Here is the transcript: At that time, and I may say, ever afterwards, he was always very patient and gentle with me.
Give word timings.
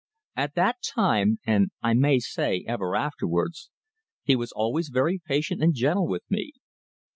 At 0.35 0.55
that 0.55 0.77
time, 0.81 1.37
and 1.45 1.69
I 1.83 1.93
may 1.93 2.17
say, 2.17 2.65
ever 2.67 2.95
afterwards, 2.95 3.69
he 4.23 4.35
was 4.35 4.51
always 4.51 4.89
very 4.89 5.21
patient 5.23 5.61
and 5.61 5.75
gentle 5.75 6.07
with 6.07 6.23
me. 6.27 6.53